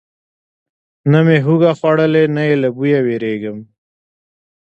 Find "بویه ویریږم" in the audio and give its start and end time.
2.77-3.57